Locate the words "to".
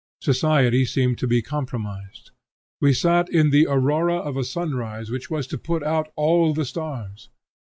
1.19-1.27, 5.45-5.59